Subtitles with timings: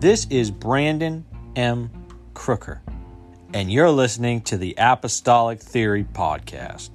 [0.00, 1.24] This is Brandon
[1.56, 1.90] M.
[2.32, 2.80] Crooker,
[3.52, 6.90] and you're listening to the Apostolic Theory Podcast.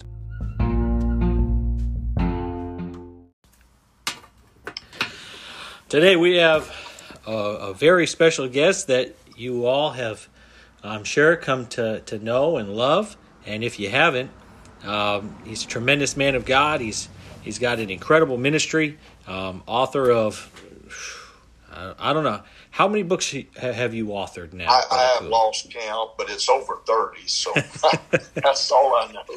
[5.89, 6.73] Today we have
[7.27, 10.29] a, a very special guest that you all have,
[10.81, 13.17] I'm sure, come to, to know and love.
[13.45, 14.31] And if you haven't,
[14.85, 16.79] um, he's a tremendous man of God.
[16.79, 17.09] He's
[17.41, 18.97] he's got an incredible ministry.
[19.27, 20.49] Um, author of
[21.73, 22.41] I, I don't know
[22.71, 24.69] how many books have you authored now.
[24.69, 27.25] I, I have lost count, but it's over thirty.
[27.27, 27.51] So
[28.35, 29.23] that's all I know.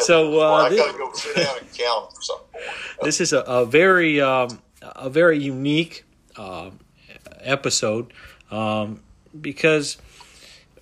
[0.00, 2.64] So, uh, Well, I this- got to go sit down and count them some point.
[3.02, 6.04] this is a, a very um, a very unique
[6.34, 6.80] um
[7.38, 8.12] episode
[8.50, 9.04] um,
[9.40, 9.96] because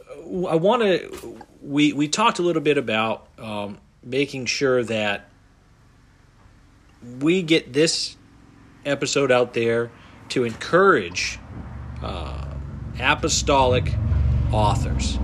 [0.09, 1.37] I want to.
[1.61, 5.29] We we talked a little bit about um, making sure that
[7.21, 8.17] we get this
[8.87, 9.91] episode out there
[10.33, 11.39] to encourage
[12.03, 12.47] uh,
[12.99, 13.95] apostolic
[14.51, 15.19] authors.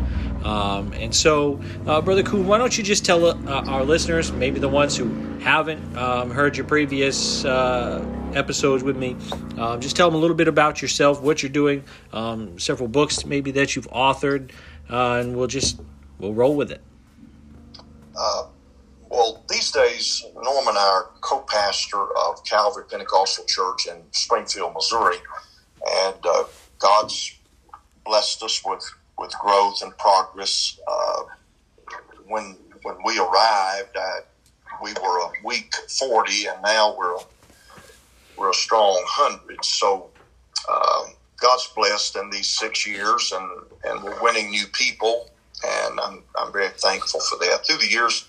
[0.45, 4.61] Um, and so, uh, Brother Coon, why don't you just tell uh, our listeners, maybe
[4.61, 5.09] the ones who
[5.41, 9.17] haven't um, heard your previous uh, episodes with me,
[9.57, 13.25] um, just tell them a little bit about yourself, what you're doing, um, several books
[13.25, 14.51] maybe that you've authored,
[14.91, 15.81] uh, and we'll just
[16.19, 16.83] we'll roll with it.
[18.17, 18.45] Uh,
[19.11, 25.17] well, these days, Norm and I are co-pastor of Calvary Pentecostal Church in Springfield, Missouri,
[26.05, 26.45] and uh,
[26.79, 27.41] God's
[28.05, 28.85] blessed us with,
[29.19, 30.79] with growth and progress.
[30.89, 31.23] Uh,
[32.29, 34.21] when when we arrived, I,
[34.83, 37.21] we were a weak forty, and now we're a,
[38.37, 39.65] we're a strong hundred.
[39.65, 40.11] So
[40.71, 43.51] um, God's blessed in these six years, and,
[43.85, 45.31] and we're winning new people,
[45.67, 47.67] and I'm, I'm very thankful for that.
[47.67, 48.28] Through the years,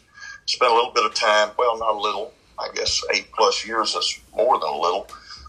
[0.50, 3.94] spent a little bit of time, well, not a little, I guess eight plus years
[3.94, 5.08] is more than a little,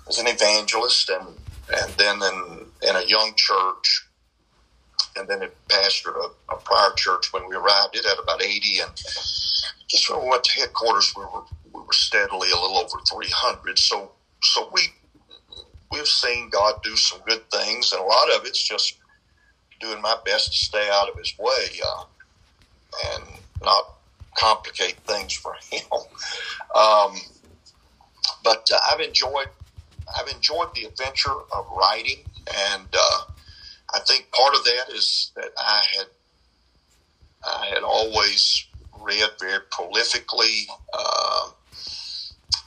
[0.09, 1.27] as an evangelist, and,
[1.75, 4.07] and then in, in a young church,
[5.17, 7.95] and then it pastored a, a prior church when we arrived.
[7.97, 8.91] It had about 80, and
[9.89, 13.79] just when we went to headquarters, we were, we were steadily a little over 300.
[13.79, 14.13] So,
[14.43, 14.83] so we,
[15.91, 18.99] we've seen God do some good things, and a lot of it's just
[19.81, 22.05] doing my best to stay out of His way uh,
[23.15, 23.25] and
[23.63, 24.00] not
[24.37, 25.83] complicate things for Him.
[26.75, 27.17] Um,
[28.45, 29.49] but uh, I've enjoyed
[30.19, 32.25] I've enjoyed the adventure of writing,
[32.73, 33.23] and uh,
[33.95, 36.07] I think part of that is that I had
[37.45, 38.67] I had always
[39.01, 40.65] read very prolifically.
[40.93, 41.51] Uh,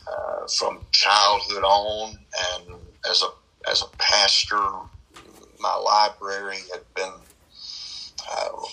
[0.05, 2.17] uh, from childhood on,
[2.53, 2.75] and
[3.09, 3.29] as a
[3.69, 4.61] as a pastor,
[5.59, 7.13] my library had been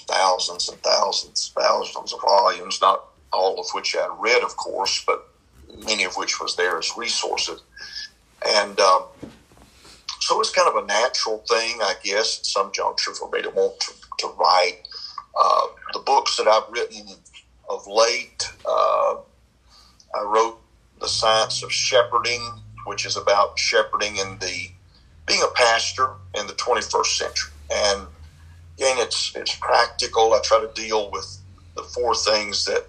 [0.08, 2.80] thousands and thousands, thousands of volumes.
[2.80, 5.24] Not all of which I read, of course, but
[5.86, 7.62] many of which was there as resources.
[8.46, 9.04] And um,
[10.20, 13.50] so it's kind of a natural thing, I guess, at some juncture for me to
[13.50, 14.78] want to, to write.
[15.38, 17.06] Uh, the books that I've written
[17.68, 19.16] of late, uh,
[20.14, 20.60] I wrote
[21.00, 22.42] the science of shepherding,
[22.86, 24.68] which is about shepherding in the
[25.26, 27.52] being a pastor in the 21st century.
[27.72, 28.06] And
[28.80, 30.34] again, it's it's practical.
[30.34, 31.42] I try to deal with
[31.76, 32.84] the four things that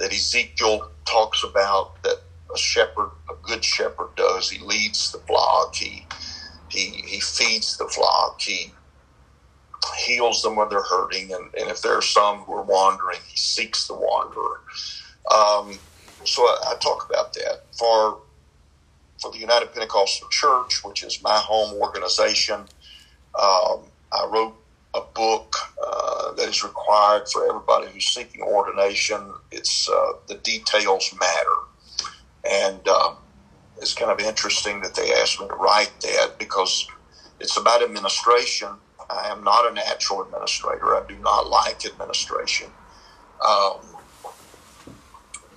[0.00, 2.16] that Ezekiel talks about that
[2.54, 4.50] a shepherd, a good shepherd, does.
[4.50, 5.74] He leads the flock.
[5.76, 6.08] He
[6.68, 8.40] he he feeds the flock.
[8.40, 8.74] He
[10.06, 13.36] heals them when they're hurting, and, and if there are some who are wandering, he
[13.36, 14.60] seeks the wanderer.
[15.32, 15.80] Um,
[16.26, 18.18] so I, I talk about that for
[19.22, 22.60] for the United Pentecostal Church, which is my home organization.
[23.40, 24.59] Um, I wrote
[24.94, 25.54] a book
[25.86, 29.32] uh, that is required for everybody who's seeking ordination.
[29.50, 31.56] It's uh, the details matter,
[32.50, 33.18] and um,
[33.78, 36.86] it's kind of interesting that they asked me to write that because
[37.40, 38.68] it's about administration.
[39.08, 40.94] I am not a natural administrator.
[40.94, 42.68] I do not like administration.
[43.46, 43.96] Um,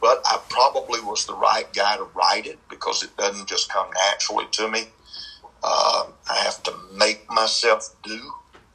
[0.01, 3.87] but I probably was the right guy to write it because it doesn't just come
[4.11, 4.81] naturally to me.
[5.63, 8.19] Um, I have to make myself do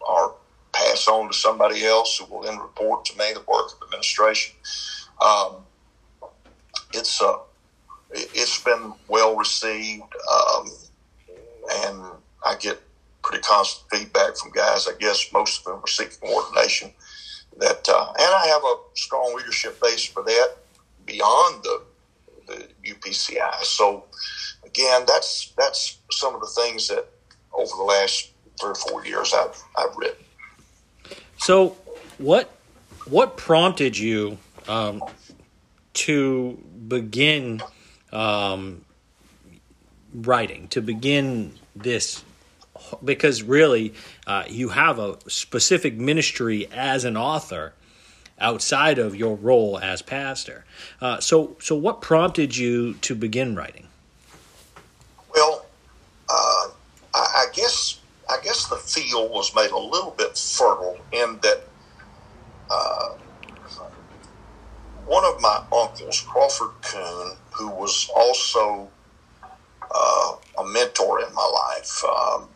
[0.00, 0.36] or
[0.78, 4.54] pass on to somebody else who will then report to me the work of administration.
[5.20, 5.66] Um,
[6.94, 7.38] it's uh,
[8.10, 10.02] it- it's been well received,
[10.32, 10.70] um,
[11.72, 12.02] and
[12.44, 12.80] I get
[13.24, 14.88] pretty constant feedback from guys.
[14.88, 16.94] I guess most of them are seeking ordination.
[17.58, 20.48] That uh, and I have a strong leadership base for that
[21.04, 21.82] beyond the
[22.48, 23.62] the UPCI.
[23.64, 24.06] So
[24.66, 27.06] again, that's that's some of the things that
[27.52, 30.26] over the last three or four years I've I've written.
[31.38, 31.76] So,
[32.18, 32.50] what
[33.08, 34.38] what prompted you
[34.68, 35.02] um,
[35.94, 37.62] to begin
[38.12, 38.84] um,
[40.12, 42.22] writing, to begin this
[43.04, 43.94] because really
[44.26, 47.74] uh, you have a specific ministry as an author
[48.40, 50.64] outside of your role as pastor.
[51.00, 53.86] Uh, so, so what prompted you to begin writing?
[55.34, 55.66] Well,
[56.28, 56.68] uh,
[57.14, 57.98] I, I, guess
[58.28, 61.58] I guess the field was made a little bit fertile in that
[62.70, 63.08] uh,
[65.04, 68.92] one of my uncles, Crawford Coon, who was also
[69.94, 72.50] uh, a mentor in my life, um,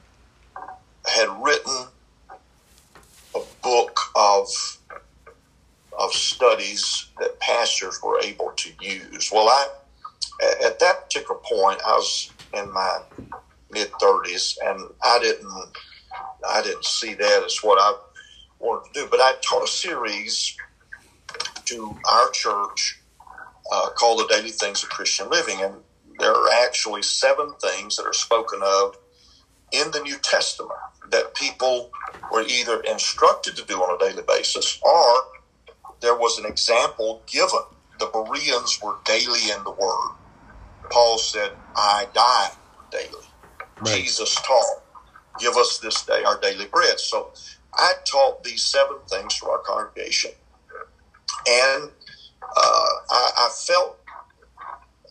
[1.07, 1.89] had written
[3.37, 4.49] a book of
[5.99, 9.31] of studies that pastors were able to use.
[9.33, 9.67] Well, I
[10.65, 12.99] at that particular point, I was in my
[13.71, 15.77] mid thirties, and I didn't
[16.49, 17.95] I didn't see that as what I
[18.61, 19.09] wanted to do.
[19.11, 20.55] But I taught a series
[21.67, 23.01] to our church
[23.73, 25.85] uh, called "The Daily Things of Christian Living," and
[26.19, 28.95] there are actually seven things that are spoken of
[29.73, 30.73] in the New Testament
[31.11, 31.91] that people
[32.31, 35.23] were either instructed to do on a daily basis or
[36.01, 37.61] there was an example given.
[37.99, 40.13] The Bereans were daily in the Word.
[40.93, 42.51] Paul said, I die
[42.93, 43.27] daily.
[43.81, 43.97] Right.
[43.97, 44.82] Jesus taught,
[45.39, 47.01] Give us this day our daily bread.
[47.01, 47.33] So
[47.75, 50.33] I taught these seven things to our congregation.
[51.49, 51.91] And
[52.43, 53.99] uh, I, I felt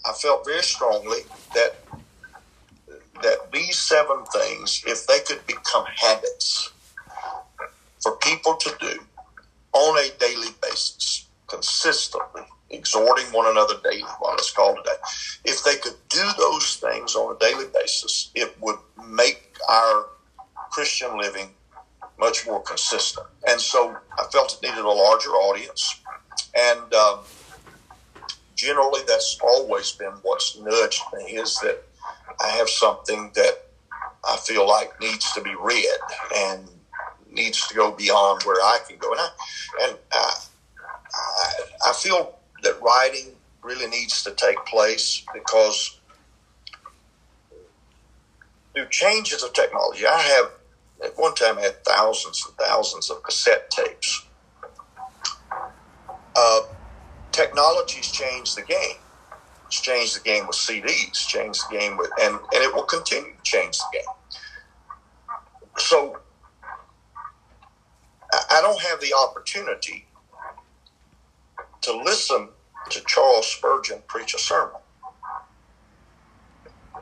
[0.05, 1.19] I felt very strongly
[1.55, 1.71] that
[3.21, 6.71] that these seven things, if they could become habits
[8.01, 8.99] for people to do
[9.73, 14.97] on a daily basis, consistently, exhorting one another daily, what it's called today,
[15.45, 18.77] if they could do those things on a daily basis, it would
[19.07, 20.05] make our
[20.71, 21.49] Christian living
[22.19, 23.27] much more consistent.
[23.47, 26.01] And so I felt it needed a larger audience.
[26.55, 27.19] And um,
[28.55, 31.83] generally, that's always been what's nudged me is that
[32.41, 33.53] I have something that
[34.23, 35.97] I feel like needs to be read
[36.35, 36.67] and
[37.29, 39.11] needs to go beyond where I can go.
[39.11, 39.29] And I,
[39.83, 40.33] and I,
[41.13, 46.00] I, I feel that writing really needs to take place because
[48.73, 50.51] through changes of technology, I have
[51.03, 54.25] at one time I had thousands and thousands of cassette tapes.
[56.35, 56.61] Uh,
[57.31, 58.97] technology's changed the game.
[59.65, 63.31] It's changed the game with CDs, changed the game with, and, and it will continue
[63.31, 64.05] to change the game.
[65.77, 66.19] So
[68.33, 70.05] I don't have the opportunity
[71.81, 72.49] to listen
[72.89, 74.81] to Charles Spurgeon preach a sermon,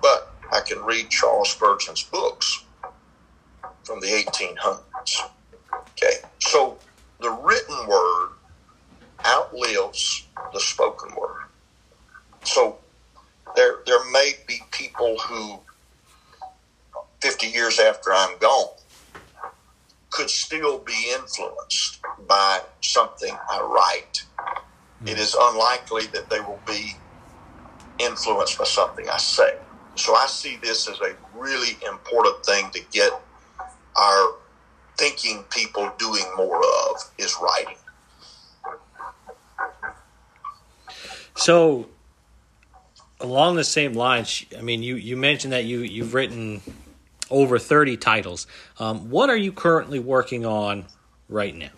[0.01, 2.63] but I can read Charles Spurgeon's books
[3.83, 5.29] from the 1800s.
[5.91, 6.77] Okay, so
[7.19, 8.29] the written word
[9.25, 11.41] outlives the spoken word.
[12.43, 12.77] So
[13.55, 15.59] there, there may be people who,
[17.21, 18.75] 50 years after I'm gone,
[20.11, 24.23] could still be influenced by something I write.
[25.05, 25.21] It hmm.
[25.21, 26.93] is unlikely that they will be
[27.99, 29.51] influenced by something I say.
[29.99, 33.11] So I see this as a really important thing to get
[33.97, 34.35] our
[34.97, 37.75] thinking people doing more of is writing.
[41.35, 41.89] So
[43.19, 46.61] along the same lines, I mean, you, you mentioned that you, you've written
[47.29, 48.47] over 30 titles.
[48.79, 50.85] Um, what are you currently working on
[51.27, 51.71] right now?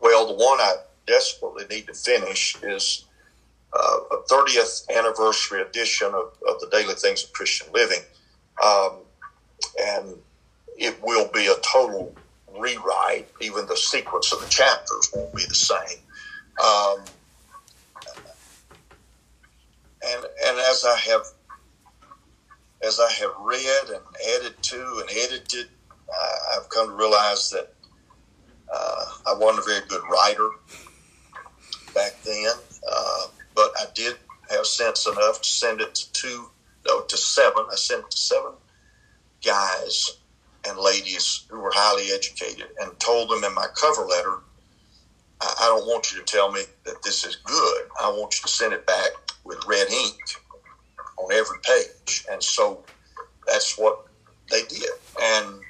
[0.00, 3.04] Well, the one I desperately need to finish is
[3.74, 8.00] uh, a 30th anniversary edition of, of, the Daily Things of Christian Living.
[8.64, 8.98] Um,
[9.80, 10.16] and
[10.76, 12.14] it will be a total
[12.56, 13.28] rewrite.
[13.40, 15.98] Even the sequence of the chapters won't be the same.
[16.64, 17.04] Um,
[20.06, 21.22] and, and as I have
[22.86, 24.02] as I have read and
[24.36, 25.68] added to and edited,
[26.10, 27.72] I, have come to realize that
[28.72, 30.50] uh, I wasn't a very good writer
[31.94, 32.50] back then,
[32.90, 34.16] uh, but I did
[34.50, 36.50] have sense enough to send it to two,
[36.86, 37.64] no, to seven.
[37.70, 38.52] I sent it to seven
[39.44, 40.18] guys
[40.66, 44.38] and ladies who were highly educated and told them in my cover letter,
[45.40, 47.82] I, I don't want you to tell me that this is good.
[48.00, 49.10] I want you to send it back
[49.44, 50.16] with red ink
[51.18, 52.24] on every page.
[52.30, 52.84] And so
[53.46, 54.06] that's what
[54.50, 54.90] they did.
[55.20, 55.60] And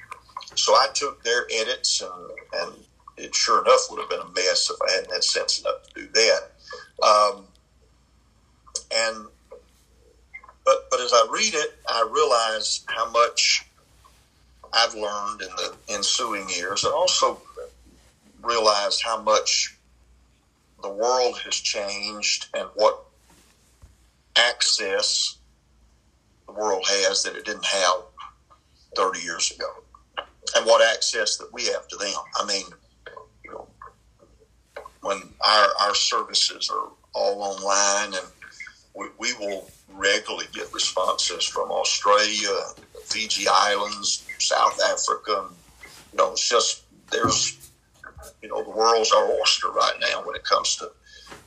[0.55, 2.11] so I took their edits, and,
[2.61, 2.85] and
[3.17, 6.01] it sure enough would have been a mess if I hadn't had sense enough to
[6.01, 7.05] do that.
[7.05, 7.47] Um,
[8.93, 9.27] and
[10.65, 13.65] but but as I read it, I realize how much
[14.73, 17.41] I've learned in the ensuing years, and also
[18.41, 19.75] realized how much
[20.81, 23.05] the world has changed and what
[24.37, 25.37] access
[26.47, 27.95] the world has that it didn't have
[28.95, 29.67] 30 years ago
[30.55, 32.13] and what access that we have to them.
[32.35, 32.65] I mean,
[35.01, 38.27] when our, our services are all online and
[38.95, 42.49] we, we will regularly get responses from Australia,
[43.03, 45.49] Fiji Islands, South Africa.
[46.11, 47.71] You know, it's just, there's,
[48.41, 50.91] you know, the world's our oyster right now when it comes to,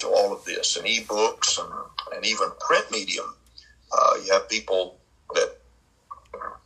[0.01, 1.73] to all of this and ebooks and,
[2.15, 3.35] and even print medium.
[3.91, 4.99] Uh, you have people
[5.35, 5.57] that
[6.35, 6.59] are,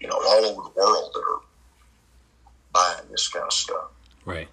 [0.00, 1.40] you know, all over the world that are
[2.72, 3.90] buying this kind of stuff.
[4.26, 4.48] Right.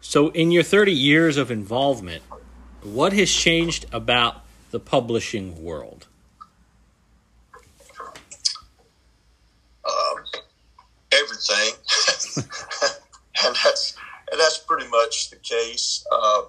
[0.00, 2.22] So, in your 30 years of involvement,
[2.94, 6.06] what has changed about the publishing world?
[9.84, 10.24] Um,
[11.12, 11.74] everything,
[13.44, 13.96] and that's
[14.30, 16.04] and that's pretty much the case.
[16.10, 16.42] Uh,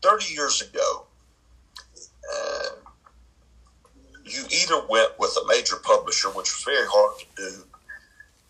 [0.00, 1.06] Thirty years ago,
[2.32, 2.68] uh,
[4.24, 7.64] you either went with a major publisher, which was very hard to do,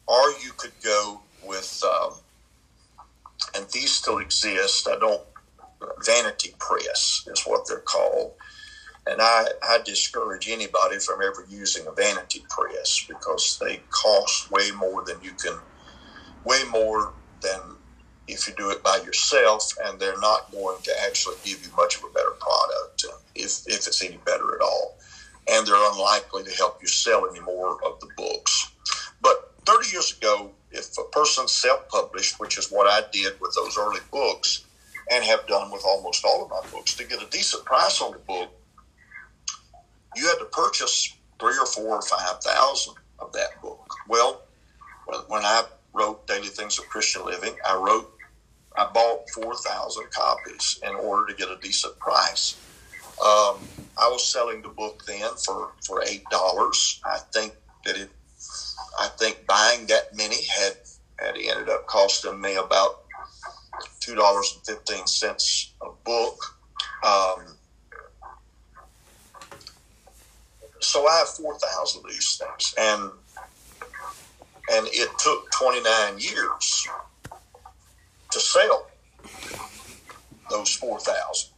[0.06, 2.12] or you could go with, um,
[3.56, 4.87] and these still exist.
[4.88, 5.22] I don't.
[6.04, 8.32] Vanity Press is what they're called.
[9.06, 14.70] And I, I discourage anybody from ever using a vanity press because they cost way
[14.73, 15.58] more than you can,
[16.44, 17.61] way more than
[18.26, 21.97] if you do it by yourself, and they're not going to actually give you much
[21.97, 24.97] of a better product uh, if, if it's any better at all.
[25.50, 28.70] And they're unlikely to help you sell any more of the books.
[29.23, 33.54] But 30 years ago, if a person self published, which is what I did with
[33.54, 34.66] those early books,
[35.10, 38.12] and have done with almost all of my books, to get a decent price on
[38.12, 38.50] the book,
[40.16, 43.86] you had to purchase three or four or five thousand of that book.
[44.08, 44.42] Well,
[45.28, 48.10] when I wrote Daily Things of Christian Living, I wrote,
[48.76, 52.60] I bought 4,000 copies in order to get a decent price.
[53.24, 56.22] Um, I was selling the book then for, for $8.
[57.04, 58.10] I think that it,
[58.98, 60.74] I think buying that many had,
[61.20, 62.90] had ended up costing me about
[64.16, 66.38] $2.15 a book.
[67.04, 67.56] Um,
[70.80, 72.74] so I have 4,000 of these things.
[72.78, 73.10] And,
[74.72, 76.88] and it took 29 years
[78.30, 78.86] to sell
[80.50, 81.50] those 4,000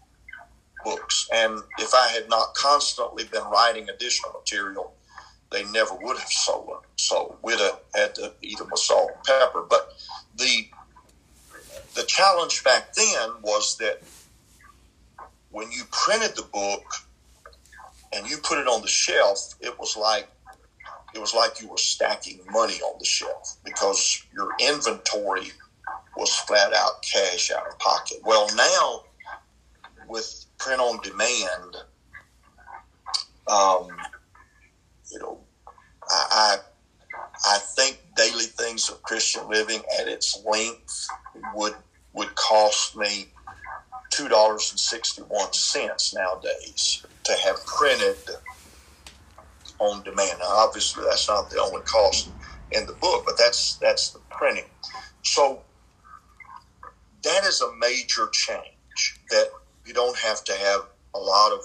[0.85, 1.29] books.
[1.33, 4.95] And if I had not constantly been writing additional material,
[5.53, 6.81] they never would have sold them.
[6.97, 9.67] So we'd have had to eat them with salt and pepper.
[9.69, 9.93] But
[10.37, 10.69] the
[12.01, 14.01] the challenge back then was that
[15.51, 16.83] when you printed the book
[18.15, 20.27] and you put it on the shelf, it was like
[21.15, 25.53] it was like you were stacking money on the shelf because your inventory
[26.17, 28.19] was flat out cash out of pocket.
[28.25, 29.03] Well, now
[30.09, 31.77] with print on demand,
[33.47, 33.89] um,
[35.13, 35.39] you know,
[36.09, 36.57] I, I
[37.45, 41.07] I think daily things of Christian living at its length
[41.55, 41.75] would
[42.13, 43.29] would cost me
[44.11, 48.17] two dollars and sixty one cents nowadays to have printed
[49.79, 50.39] on demand.
[50.41, 52.29] Now, obviously, that's not the only cost
[52.73, 54.65] in the book, but that's that's the printing.
[55.23, 55.61] So
[57.23, 59.51] that is a major change that
[59.87, 61.65] you don't have to have a lot of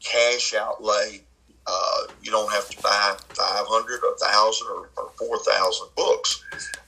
[0.00, 1.20] cash outlay
[1.66, 6.44] uh, you don't have to buy 500 or 1,000 or, or 4,000 books.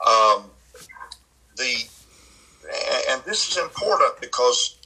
[0.07, 0.51] Um,
[1.57, 1.87] the
[3.11, 4.79] and this is important because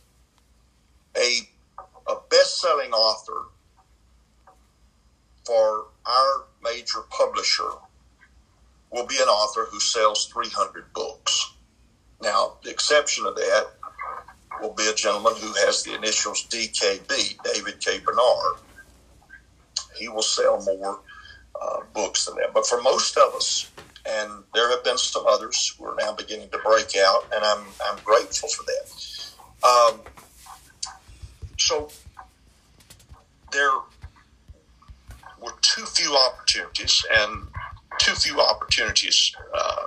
[1.17, 1.41] a
[2.09, 3.49] a best-selling author
[5.47, 7.71] for our major publisher
[8.91, 11.55] will be an author who sells 300 books.
[12.21, 13.67] Now, the exception of that
[14.61, 18.01] will be a gentleman who has the initials DKB, David K.
[18.01, 18.61] Bernard
[20.01, 21.01] he will sell more
[21.61, 22.53] uh, books than that.
[22.55, 23.71] But for most of us,
[24.11, 27.65] and there have been some others who are now beginning to break out, and I'm
[27.87, 28.87] I'm grateful for that.
[29.67, 30.01] Um,
[31.59, 31.89] so
[33.53, 33.71] there
[35.41, 37.47] were too few opportunities, and
[37.99, 39.87] too few opportunities uh,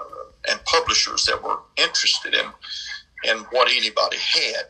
[0.49, 2.45] and publishers that were interested in
[3.23, 4.65] in what anybody had,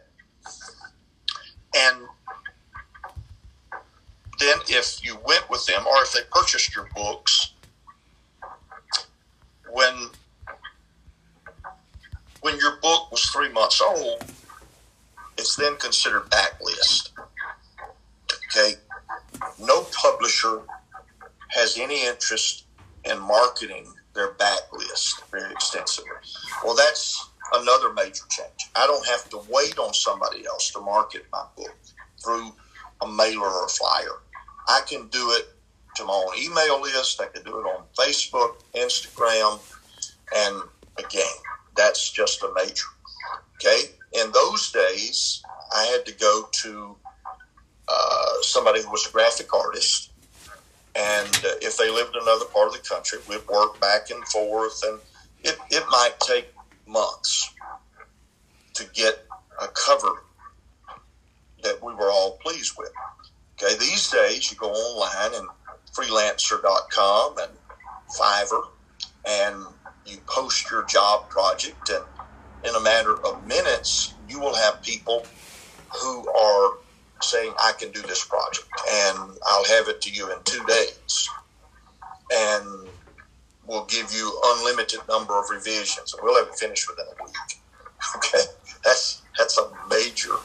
[1.76, 2.08] and
[4.40, 7.43] then if you went with them or if they purchased your books,
[9.74, 10.10] when
[12.42, 14.24] when your book was three months old,
[15.38, 17.10] it's then considered backlist.
[18.46, 18.75] Okay,
[19.60, 20.62] no publisher
[21.50, 22.65] has any interest
[23.06, 26.12] in marketing their backlist very extensively.
[26.63, 28.70] Well, that's another major change.
[28.75, 31.75] I don't have to wait on somebody else to market my book
[32.24, 32.51] through
[33.01, 34.20] a mailer or a flyer.
[34.68, 35.53] I can do it
[35.96, 37.22] to my own email list.
[37.22, 39.60] I could do it on Facebook, Instagram,
[40.36, 40.64] and
[40.98, 41.26] again,
[41.76, 42.86] that's just a major.
[43.56, 43.90] Okay.
[44.14, 45.42] In those days,
[45.76, 46.96] I had to go to
[47.88, 50.12] uh, somebody who was a graphic artist.
[50.96, 54.24] And uh, if they lived in another part of the country, we'd work back and
[54.28, 55.00] forth, and
[55.44, 56.54] it, it might take
[56.86, 57.54] months
[58.76, 59.26] to get
[59.62, 60.24] a cover
[61.64, 62.92] that we were all pleased with.
[63.54, 65.48] Okay, these days you go online and
[65.98, 67.52] freelancer.com and
[68.20, 68.64] Fiverr,
[69.28, 69.66] and
[70.06, 72.06] you post your job project, and
[72.68, 75.28] in a matter of minutes, you will have people
[76.02, 76.72] who are
[77.22, 81.30] saying, I can do this project and I'll have it to you in two days.
[82.32, 82.90] And
[83.66, 86.14] we'll give you unlimited number of revisions.
[86.14, 87.34] and We'll have it finished within a week.
[88.18, 88.40] Okay.
[88.84, 90.36] That's that's a major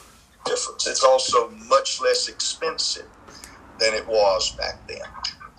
[0.45, 0.87] difference.
[0.87, 3.07] It's also much less expensive
[3.79, 4.99] than it was back then.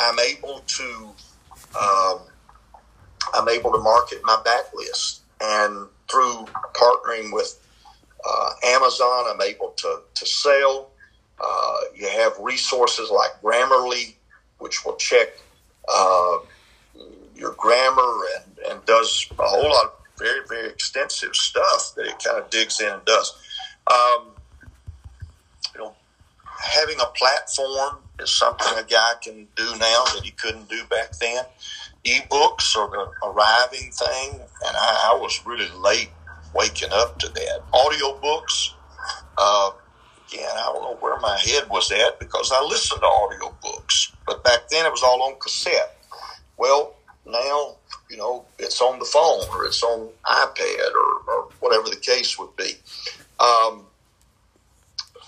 [0.01, 1.13] I'm able to
[1.79, 2.19] um,
[3.35, 7.59] I'm able to market my backlist, and through partnering with
[8.29, 10.91] uh, Amazon, I'm able to to sell.
[11.43, 14.15] Uh, you have resources like Grammarly,
[14.59, 15.29] which will check
[15.89, 16.39] uh,
[17.35, 22.23] your grammar and, and does a whole lot of very, very extensive stuff that it
[22.23, 23.35] kind of digs in and does.
[23.87, 24.33] Um,
[26.61, 31.13] having a platform is something a guy can do now that he couldn't do back
[31.19, 31.45] then.
[32.05, 36.11] Ebooks are the arriving thing, and I, I was really late
[36.55, 37.61] waking up to that.
[37.73, 38.73] Audiobooks,
[39.39, 39.71] uh,
[40.29, 44.45] again, I don't know where my head was at because I listened to audiobooks, but
[44.45, 45.97] back then it was all on cassette.
[46.57, 46.95] Well,
[47.27, 47.77] now,
[48.11, 52.39] you know, it's on the phone or it's on iPad or, or whatever the case
[52.39, 52.73] would be.
[53.39, 53.87] Um,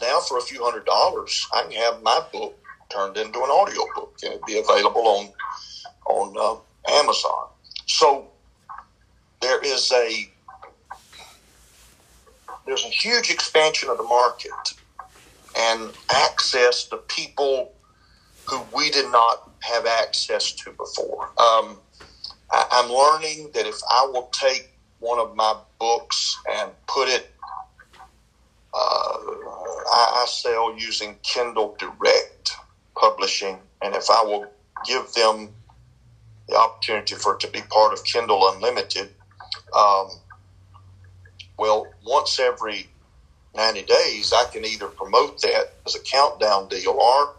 [0.02, 2.56] now, for a few hundred dollars, I can have my book
[2.92, 5.32] turned into an audio book and it'd be available on
[6.08, 7.46] on uh, Amazon.
[7.88, 8.32] So
[9.42, 10.26] there is a
[12.66, 14.50] there's a huge expansion of the market
[15.56, 17.72] and access to people
[18.48, 21.28] who we did not have access to before.
[21.40, 21.82] Um,
[22.52, 24.68] I, I'm learning that if I will take
[25.00, 27.24] one of my books and put it,
[28.74, 29.18] uh,
[29.86, 32.52] I, I sell using Kindle Direct
[32.96, 34.46] Publishing, and if I will
[34.86, 35.50] give them
[36.48, 39.10] the opportunity for it to be part of Kindle Unlimited,
[39.76, 40.08] um,
[41.58, 42.88] well, once every
[43.54, 47.34] 90 days, I can either promote that as a countdown deal or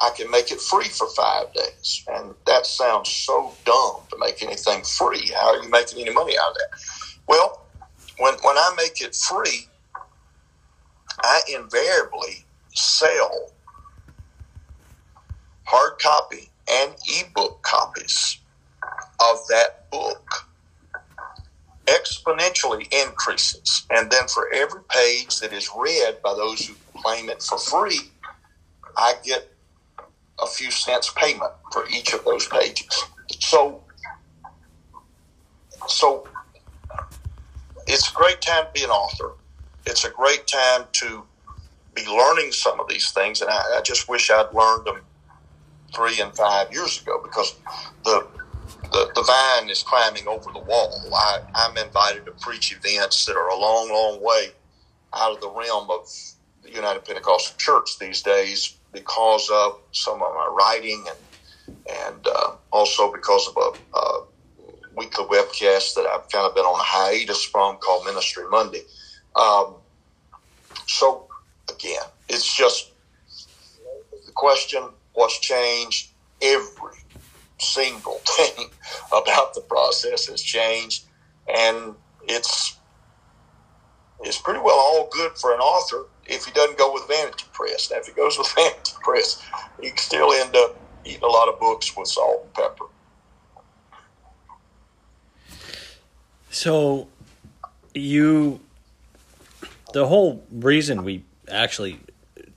[0.00, 2.04] I can make it free for five days.
[2.08, 5.30] And that sounds so dumb to make anything free.
[5.34, 6.80] How are you making any money out of that?
[7.26, 7.66] Well,
[8.18, 9.66] when, when I make it free,
[11.22, 13.52] I invariably sell
[15.66, 18.40] hard copy and ebook copies
[19.20, 20.26] of that book
[21.88, 23.86] exponentially increases.
[23.90, 28.00] And then for every page that is read by those who claim it for free,
[28.96, 29.48] I get
[30.42, 32.88] a few cents payment for each of those pages.
[33.40, 33.84] So,
[35.88, 36.28] so
[37.86, 39.32] it's a great time to be an author.
[39.88, 41.24] It's a great time to
[41.94, 45.00] be learning some of these things, and I, I just wish I'd learned them
[45.94, 47.54] three and five years ago because
[48.04, 48.28] the
[48.92, 51.10] the, the vine is climbing over the wall.
[51.14, 54.48] I, I'm invited to preach events that are a long, long way
[55.14, 56.06] out of the realm of
[56.62, 61.18] the United Pentecostal Church these days because of some of my writing and
[61.90, 64.24] and uh, also because of a, a,
[64.96, 68.82] weekly webcast that I've kind of been on a hiatus from called Ministry Monday.
[69.36, 69.74] Um,
[70.86, 71.28] so
[71.70, 72.92] again, it's just
[74.26, 74.82] the question:
[75.14, 76.10] What's changed?
[76.40, 76.98] Every
[77.58, 78.70] single thing
[79.12, 81.04] about the process has changed,
[81.52, 81.94] and
[82.26, 82.78] it's
[84.20, 87.90] it's pretty well all good for an author if he doesn't go with Vanity Press.
[87.90, 89.42] Now, if he goes with Vanity Press,
[89.80, 92.84] he can still end up eating a lot of books with salt and pepper.
[96.50, 97.08] So,
[97.94, 98.60] you,
[99.92, 102.00] the whole reason we actually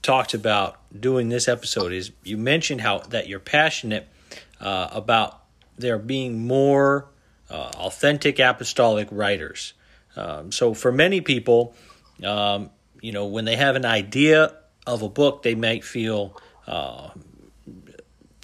[0.02, 4.08] talked about doing this episode is you mentioned how that you're passionate
[4.60, 5.40] uh, about
[5.78, 7.06] there being more
[7.50, 9.74] uh, authentic apostolic writers.
[10.16, 11.74] Um, so for many people,
[12.24, 14.54] um, you know, when they have an idea
[14.86, 17.10] of a book, they might feel uh,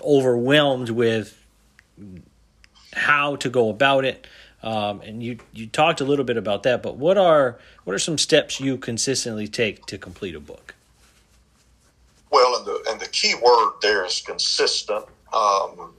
[0.01, 1.35] overwhelmed with
[2.92, 4.27] how to go about it.
[4.62, 7.99] Um, and you you talked a little bit about that, but what are what are
[7.99, 10.75] some steps you consistently take to complete a book?
[12.31, 15.92] Well, and the and the key word there is consistent um,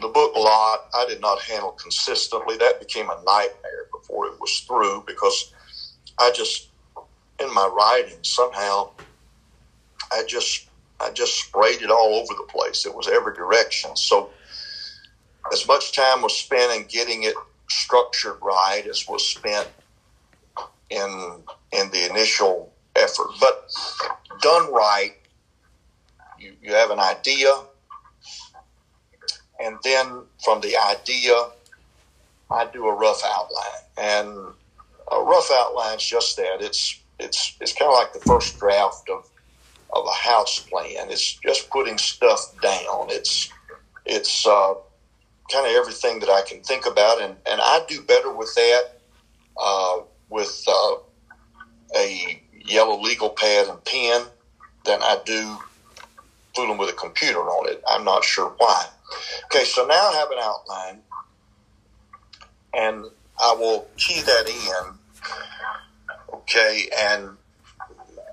[0.00, 2.56] the book lot I did not handle consistently.
[2.56, 5.52] That became a nightmare before it was through because
[6.18, 6.68] I just
[7.40, 8.90] in my writing somehow
[10.12, 10.68] I just
[11.00, 12.86] I just sprayed it all over the place.
[12.86, 13.94] It was every direction.
[13.96, 14.30] So
[15.52, 17.34] as much time was spent in getting it
[17.68, 19.68] structured right as was spent
[20.90, 23.28] in in the initial effort.
[23.40, 23.70] But
[24.40, 25.14] done right,
[26.38, 27.52] you, you have an idea,
[29.60, 31.34] and then from the idea,
[32.50, 33.82] I do a rough outline.
[33.98, 34.54] And
[35.12, 36.58] a rough outline is just that.
[36.60, 39.28] It's it's it's kind of like the first draft of
[39.92, 41.10] of a house plan.
[41.10, 43.08] It's just putting stuff down.
[43.10, 43.50] It's
[44.06, 44.74] it's uh,
[45.50, 49.00] kind of everything that I can think about, and and I do better with that
[49.56, 50.94] uh, with uh,
[51.96, 54.22] a yellow legal pad and pen
[54.84, 55.58] than I do
[56.54, 57.82] fooling with a computer on it.
[57.88, 58.86] I'm not sure why.
[59.46, 61.02] Okay, so now I have an outline,
[62.74, 63.04] and
[63.38, 64.98] I will key that in.
[66.34, 67.36] Okay, and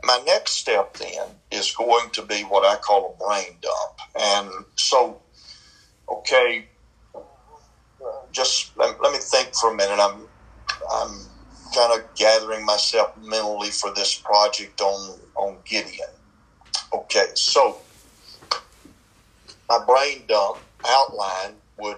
[0.03, 3.99] my next step then is going to be what I call a brain dump.
[4.19, 5.21] And so,
[6.09, 6.65] okay,
[8.35, 9.97] just let, let me think for a minute.
[9.99, 10.27] I'm,
[10.91, 11.19] I'm
[11.73, 16.09] kind of gathering myself mentally for this project on, on Gideon.
[16.93, 17.77] Okay, so
[19.69, 21.97] my brain dump outline would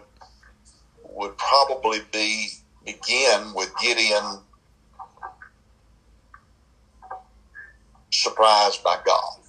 [1.04, 2.50] would probably be
[2.86, 4.40] begin with Gideon
[8.12, 9.40] surprised by God.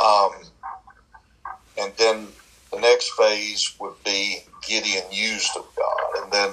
[0.00, 0.42] Um,
[1.76, 2.28] and then
[2.72, 6.22] the next phase would be Gideon used of God.
[6.22, 6.50] And then,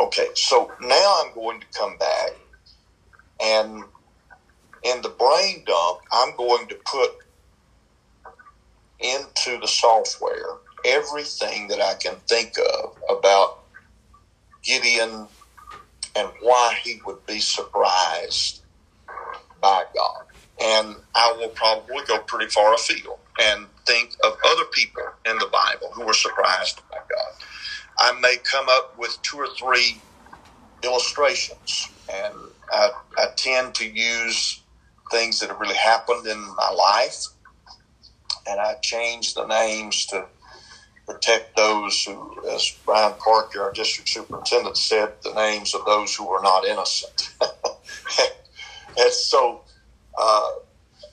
[0.00, 2.30] okay, so now I'm going to come back
[3.40, 3.84] and
[4.82, 7.10] in the brain dump, I'm going to put
[9.00, 13.60] into the software everything that I can think of about
[14.62, 15.26] Gideon
[16.16, 18.62] and why he would be surprised
[19.60, 20.24] by God.
[20.62, 25.50] And I will probably go pretty far afield and think of other people in the
[25.52, 27.34] Bible who were surprised by God.
[27.98, 30.04] I may come up with two or three
[30.84, 32.34] illustrations, and
[32.72, 34.64] I, I tend to use
[35.12, 37.24] things that have really happened in my life,
[38.48, 40.26] and I change the names to
[41.06, 46.28] protect those who, as Brian Parker, our district superintendent, said, the names of those who
[46.28, 47.30] were not innocent.
[48.98, 49.64] and so
[50.18, 50.50] uh,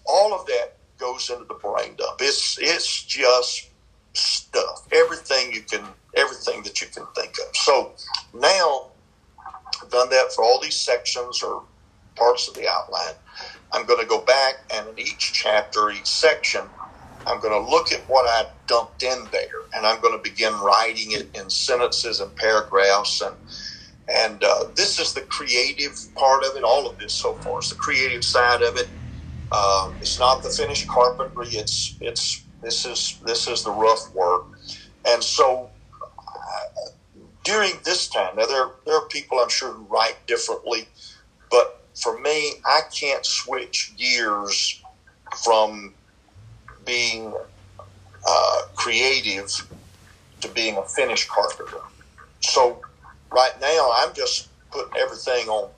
[0.08, 2.20] all of that goes into the brain dump.
[2.22, 3.72] It's it's just
[4.16, 5.86] stuff, everything you can,
[6.18, 7.58] everything that you can think of.
[7.58, 7.94] So
[8.36, 8.92] now
[9.84, 11.66] I've done that for all these sections or
[12.18, 13.16] parts of the outline.
[13.74, 16.64] I'm going to go back and in each chapter, each section,
[17.28, 20.54] I'm going to look at what I dumped in there, and I'm going to begin
[20.56, 23.22] writing it in sentences and paragraphs.
[23.22, 23.36] And
[24.10, 26.64] and uh, this is the creative part of it.
[26.64, 28.88] All of this so far is the creative side of it.
[29.52, 31.48] Um, it's not the finished carpentry.
[31.48, 34.44] It's it's this is this is the rough work,
[35.06, 35.72] and so
[36.38, 36.90] uh,
[37.44, 40.88] during this time, now there there are people I'm sure who write differently,
[41.50, 44.82] but for me, I can't switch gears
[45.44, 45.96] from
[46.86, 47.34] being
[48.28, 49.50] uh, creative
[50.42, 51.80] to being a finished carpenter.
[52.42, 52.82] So
[53.32, 55.70] right now, I'm just putting everything on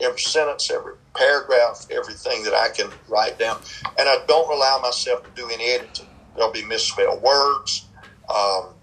[0.00, 3.60] every sentence, every paragraph, everything that I can write down.
[3.98, 6.08] And I don't allow myself to do any editing.
[6.34, 7.86] There'll be misspelled words.
[8.28, 8.74] Um,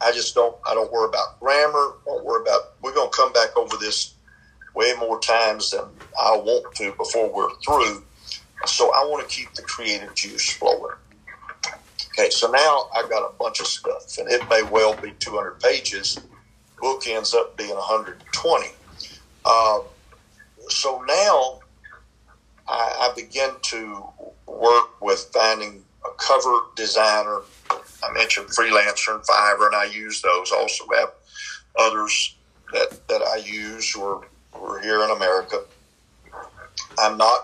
[0.00, 0.56] I just don't.
[0.66, 1.94] I don't worry about grammar.
[2.06, 2.60] Don't worry about.
[2.82, 4.14] We're to come back over this
[4.74, 5.84] way more times than
[6.18, 8.04] I want to before we're through.
[8.66, 10.96] So I want to keep the creative juice flowing.
[12.12, 15.60] Okay, so now I've got a bunch of stuff, and it may well be 200
[15.60, 16.18] pages.
[16.80, 18.66] Book ends up being 120.
[19.44, 19.80] Uh,
[20.72, 21.60] so now
[22.68, 24.04] I, I begin to
[24.46, 27.42] work with finding a cover designer.
[27.70, 30.52] I mentioned freelancer and Fiverr, and I use those.
[30.52, 31.10] also have
[31.78, 32.36] others
[32.72, 34.22] that, that I use who are,
[34.82, 35.58] here in America.
[36.98, 37.40] I'm not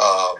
[0.00, 0.36] um,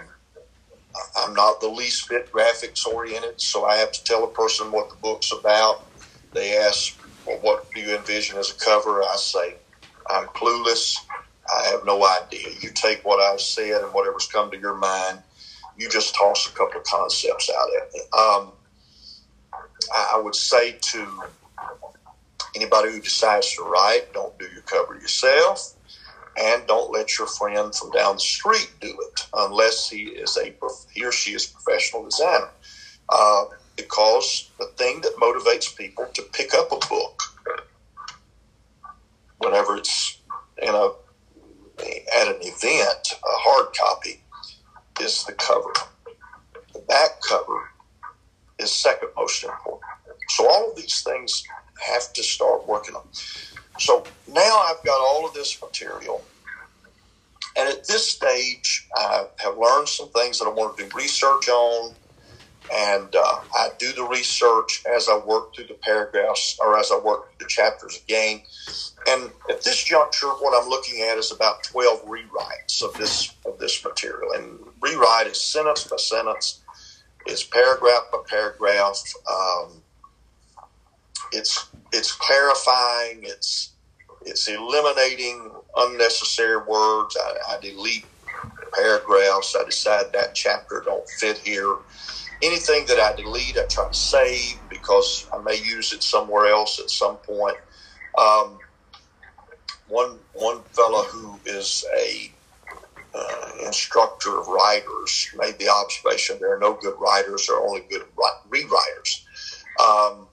[1.17, 4.91] I'm not the least bit graphics oriented, so I have to tell a person what
[4.91, 5.87] the book's about.
[6.35, 6.95] They ask,
[7.27, 9.03] well, what do you envision as a cover?
[9.03, 9.57] I say,
[10.09, 10.95] I'm clueless.
[11.53, 12.49] I have no idea.
[12.61, 15.23] You take what I've said and whatever's come to your mind,
[15.77, 18.01] you just toss a couple of concepts out at me.
[18.19, 18.53] Um,
[19.95, 21.23] I would say to
[22.57, 25.75] anybody who decides to write, don't do your cover yourself,
[26.39, 30.55] and don't let your friend from down the street do it unless he is a
[30.93, 32.53] he or she is a professional designer.
[33.09, 33.45] Uh,
[33.77, 37.23] because the thing that motivates people to pick up a book,
[39.39, 40.21] whenever it's
[40.63, 40.89] in a
[42.17, 44.25] at an event, a hard copy,
[45.01, 45.73] is the cover.
[46.75, 47.61] The back cover
[48.59, 49.83] is second most important.
[50.31, 51.43] So all of these things
[51.87, 53.05] have to start working on.
[53.79, 56.25] So now I've got all of this material.
[57.57, 61.49] And at this stage, I have learned some things that I want to do research
[61.49, 61.97] on.
[62.75, 66.99] And uh, I do the research as I work through the paragraphs or as I
[66.99, 68.43] work through the chapters again.
[69.09, 73.59] And at this juncture, what I'm looking at is about 12 rewrites of this of
[73.59, 74.33] this material.
[74.35, 76.63] And rewrite is sentence by sentence,
[77.27, 79.01] it's paragraph by paragraph.
[79.31, 79.83] Um,
[81.33, 83.21] it's it's clarifying.
[83.23, 83.75] It's
[84.23, 87.17] it's eliminating unnecessary words.
[87.21, 88.07] I, I delete
[88.75, 89.57] paragraphs.
[89.59, 91.77] I decide that chapter don't fit here
[92.43, 96.79] anything that I delete, I try to save because I may use it somewhere else
[96.81, 97.57] at some point.
[98.19, 98.59] Um,
[99.89, 102.33] one one fellow who is a
[103.15, 107.83] uh, instructor of writers made the observation there are no good writers, there are only
[107.91, 108.03] good
[108.51, 109.25] rewriters.
[109.81, 110.27] Um,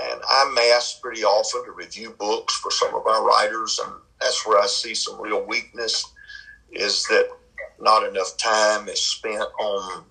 [0.00, 4.46] and I'm asked pretty often to review books for some of our writers, and that's
[4.46, 6.04] where I see some real weakness
[6.72, 7.28] is that
[7.80, 10.04] not enough time is spent on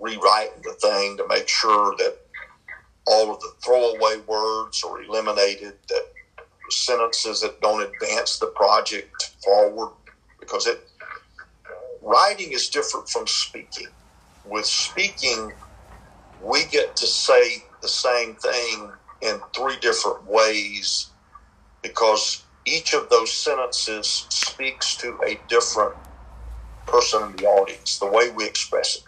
[0.00, 2.18] rewriting the thing to make sure that
[3.06, 6.02] all of the throwaway words are eliminated, that
[6.70, 9.92] sentences that don't advance the project forward,
[10.40, 10.80] because it
[12.02, 13.88] writing is different from speaking.
[14.44, 15.52] With speaking,
[16.40, 21.12] we get to say the same thing in three different ways
[21.82, 25.94] because each of those sentences speaks to a different
[26.86, 29.02] person in the audience, the way we express it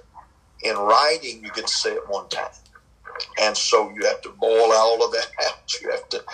[0.63, 2.51] in writing, you to say it one time,
[3.41, 5.73] and so you have to boil all of that out.
[5.81, 6.25] You have to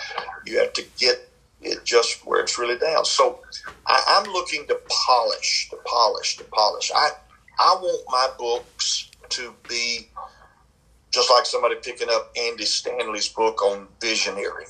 [0.45, 1.29] you have to get
[1.61, 3.05] it just where it's really down.
[3.05, 3.39] So
[3.87, 6.91] I, am looking to polish, to polish, to polish.
[6.95, 7.09] I
[7.59, 10.09] I want my books to be
[11.11, 14.65] just like somebody picking up Andy Stanley's book on visionary,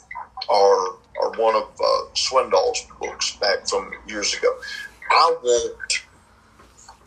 [0.50, 4.50] or or one of uh, Swindoll's books back from years ago.
[5.12, 5.94] I want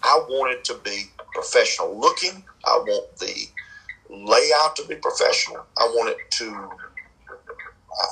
[0.02, 1.04] I want it to be
[1.34, 2.44] professional looking.
[2.64, 3.34] I want the
[4.10, 5.64] layout to be professional.
[5.76, 6.44] I want it to,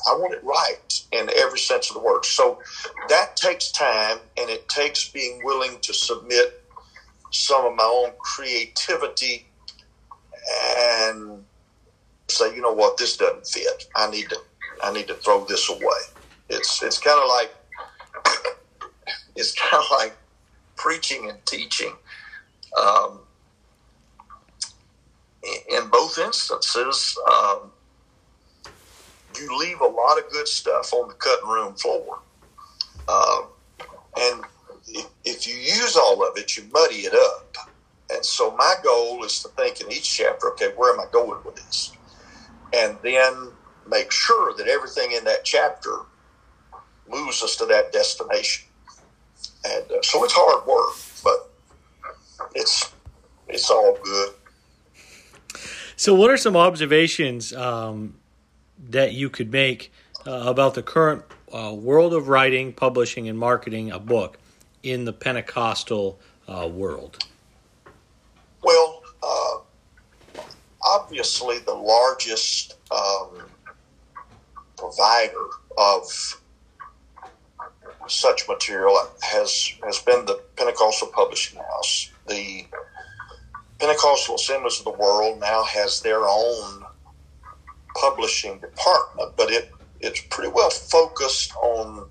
[0.08, 2.24] I want it right in every sense of the word.
[2.24, 2.60] So
[3.08, 6.62] that takes time and it takes being willing to submit
[7.30, 9.46] some of my own creativity
[10.78, 11.44] and
[12.28, 13.86] say, you know what, this doesn't fit.
[13.94, 14.38] I need to,
[14.82, 16.00] I need to throw this away.
[16.48, 17.54] It's, it's kind of like,
[19.36, 20.16] it's kind of like
[20.76, 21.94] preaching and teaching.
[22.80, 23.20] Um,
[25.70, 27.72] in both instances, um,
[29.38, 32.18] you leave a lot of good stuff on the cutting room floor.
[33.08, 33.48] Um,
[34.18, 34.44] and
[34.88, 37.56] if, if you use all of it, you muddy it up.
[38.10, 41.40] And so my goal is to think in each chapter, okay, where am I going
[41.44, 41.92] with this?
[42.72, 43.52] And then
[43.88, 46.00] make sure that everything in that chapter
[47.08, 48.66] moves us to that destination.
[49.64, 51.55] And uh, so it's hard work, but
[52.56, 52.92] it's
[53.48, 54.34] it's all good.
[55.96, 58.16] So, what are some observations um,
[58.90, 59.92] that you could make
[60.26, 64.38] uh, about the current uh, world of writing, publishing, and marketing a book
[64.82, 67.24] in the Pentecostal uh, world?
[68.62, 70.40] Well, uh,
[70.82, 73.42] obviously, the largest um,
[74.76, 75.46] provider
[75.78, 76.04] of
[78.08, 82.10] such material has has been the Pentecostal Publishing House.
[82.28, 82.66] The
[83.78, 86.84] Pentecostal Assemblies of the World now has their own
[87.94, 92.08] publishing department, but it it's pretty well focused on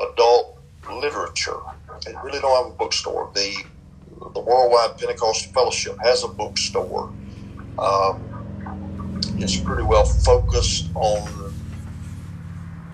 [0.00, 0.58] adult
[0.90, 1.58] literature.
[2.04, 3.30] They really don't have a bookstore.
[3.34, 3.64] The
[4.34, 7.12] the Worldwide Pentecostal Fellowship has a bookstore.
[7.78, 8.22] Um,
[9.38, 11.54] it's pretty well focused on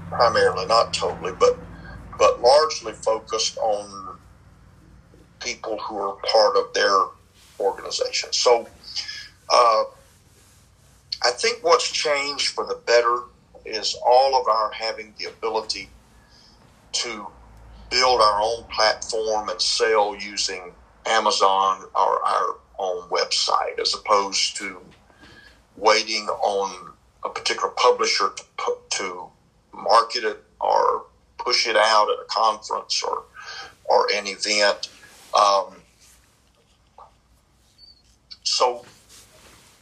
[0.09, 1.59] primarily, not totally, but
[2.19, 4.19] but largely focused on
[5.41, 6.97] people who are part of their
[7.59, 8.33] organization.
[8.33, 8.69] So
[9.53, 9.85] uh,
[11.25, 13.25] I think what's changed for the better
[13.65, 15.91] is all of our having the ability
[16.93, 17.29] to
[17.91, 20.73] build our own platform and sell using
[21.07, 24.81] Amazon or our own website as opposed to
[25.77, 29.31] waiting on a particular publisher to, to
[29.75, 31.07] market it or
[31.39, 33.25] push it out at a conference or,
[33.85, 34.89] or an event.
[35.39, 35.85] Um,
[38.45, 38.87] so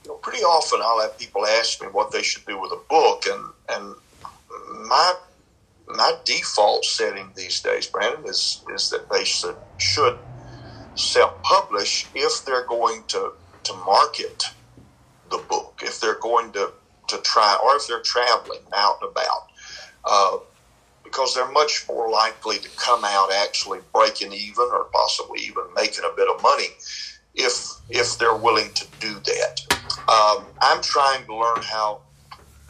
[0.05, 2.83] you know, pretty often I'll have people ask me what they should do with a
[2.91, 3.95] book, and and
[4.89, 5.15] my
[5.89, 10.19] my default setting these days, Brandon, is is that they should should
[10.97, 13.33] self publish if they're going to
[13.65, 14.45] to market
[15.31, 16.73] the book, if they're going to
[17.09, 19.38] to try, or if they're traveling out and about.
[21.29, 26.05] Because they're much more likely to come out actually breaking even or possibly even making
[26.05, 26.69] a bit of money
[27.35, 29.61] if if they're willing to do that.
[30.09, 32.01] Um, I'm trying to learn how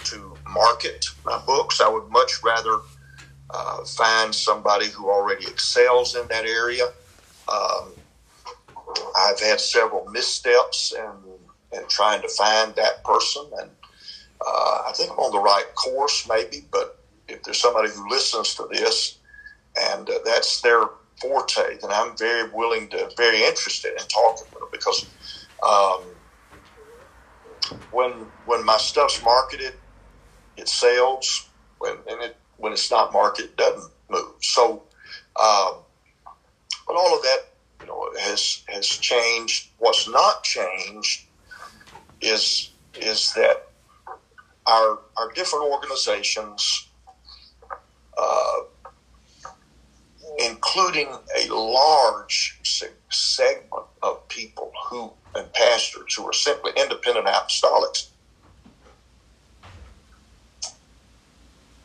[0.05, 1.81] to market my books.
[1.81, 2.79] I would much rather
[3.51, 6.87] uh, find somebody who already excels in that area.
[7.47, 7.93] Um,
[9.17, 13.71] I've had several missteps in, in trying to find that person, and
[14.45, 16.67] uh, I think I'm on the right course, maybe.
[16.73, 16.98] But
[17.29, 19.21] if there's somebody who listens to this
[19.79, 20.83] and uh, that's their
[21.21, 25.15] forte, then I'm very willing to, very interested in talking with them because
[25.67, 26.17] um,
[27.91, 29.75] when when my stuff's marketed,
[30.57, 31.51] it sells.
[31.79, 34.35] When and it when it's not marketed, it doesn't move.
[34.43, 34.85] So,
[35.41, 35.85] um,
[36.87, 37.39] but all of that,
[37.81, 39.71] you know, has has changed.
[39.79, 41.27] What's not changed
[42.23, 43.57] is is that
[44.67, 46.88] our our different organizations,
[48.19, 48.53] Uh,
[50.39, 52.61] including a large
[53.11, 58.11] segment of people who and pastors who are simply independent apostolics.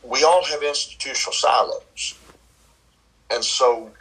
[0.03, 2.21] We all have institutional silos.
[3.31, 3.93] And so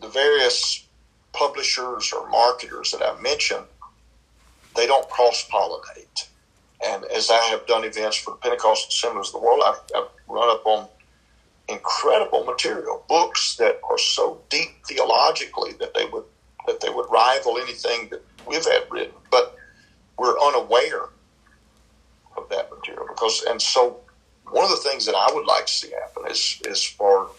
[0.00, 0.88] the various
[1.34, 3.66] publishers or marketers that I mentioned,
[4.76, 6.28] they don't cross pollinate.
[6.84, 10.08] And as I have done events for the Pentecostal Assemblies of the World, I've, I've
[10.28, 10.88] run up on
[11.68, 16.24] incredible material, books that are so deep theologically that they would
[16.66, 19.54] that they would rival anything that we've had written, but
[20.18, 21.10] we're unaware
[22.36, 24.00] of that material because and so
[24.50, 27.30] one of the things that I would like to see happen is is for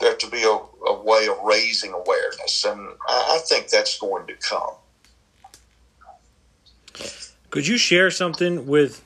[0.00, 0.58] there to be a,
[0.90, 4.74] a way of raising awareness, and I, I think that's going to come.
[7.56, 9.02] Could you share something with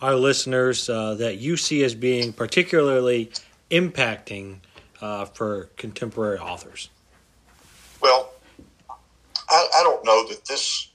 [0.00, 3.30] our listeners uh, that you see as being particularly
[3.70, 4.60] impacting
[5.02, 6.88] uh, for contemporary authors?
[8.00, 8.32] Well,
[9.50, 10.88] I, I, don't know that this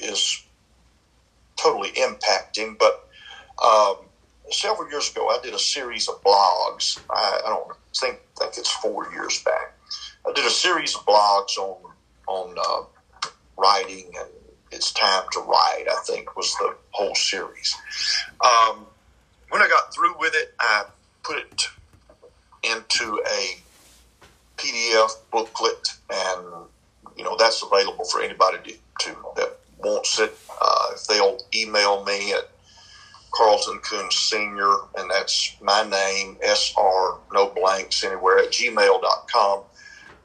[0.00, 0.42] is
[1.56, 3.06] totally impacting, but
[3.62, 4.06] um,
[4.50, 7.00] several years ago I did a series of blogs.
[7.10, 9.76] I, I, don't think think it's four years back.
[10.26, 11.76] I did a series of blogs on
[12.26, 14.30] on uh, writing and
[14.74, 15.84] it's time to write.
[15.90, 17.74] I think was the whole series.
[18.44, 18.86] Um,
[19.50, 20.84] when I got through with it, I
[21.22, 21.62] put it
[22.62, 23.56] into a
[24.56, 26.66] PDF booklet, and
[27.16, 28.72] you know that's available for anybody to,
[29.06, 30.36] to that wants it.
[30.60, 32.50] Uh, if they'll email me at
[33.34, 39.62] Carlton Coons Senior, and that's my name, SR, no blanks anywhere at gmail.com.